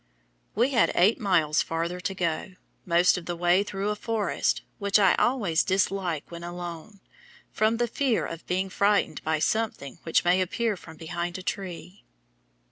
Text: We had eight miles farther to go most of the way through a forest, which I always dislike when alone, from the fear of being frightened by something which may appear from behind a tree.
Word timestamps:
We 0.55 0.71
had 0.71 0.91
eight 0.95 1.19
miles 1.19 1.61
farther 1.61 1.99
to 1.99 2.15
go 2.15 2.55
most 2.87 3.19
of 3.19 3.27
the 3.27 3.35
way 3.35 3.61
through 3.61 3.89
a 3.89 3.95
forest, 3.95 4.63
which 4.79 4.97
I 4.97 5.13
always 5.19 5.63
dislike 5.63 6.23
when 6.31 6.43
alone, 6.43 7.01
from 7.51 7.77
the 7.77 7.85
fear 7.87 8.25
of 8.25 8.47
being 8.47 8.69
frightened 8.71 9.23
by 9.23 9.37
something 9.37 9.99
which 10.01 10.23
may 10.25 10.41
appear 10.41 10.75
from 10.75 10.97
behind 10.97 11.37
a 11.37 11.43
tree. 11.43 12.03